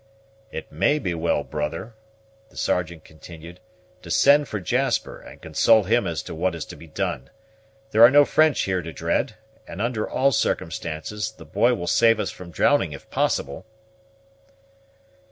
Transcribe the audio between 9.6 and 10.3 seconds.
and, under